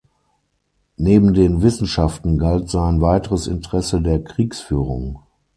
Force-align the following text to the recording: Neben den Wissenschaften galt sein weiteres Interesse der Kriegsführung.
Neben 0.97 1.35
den 1.35 1.61
Wissenschaften 1.61 2.39
galt 2.39 2.71
sein 2.71 3.01
weiteres 3.01 3.45
Interesse 3.45 4.01
der 4.01 4.23
Kriegsführung. 4.23 5.19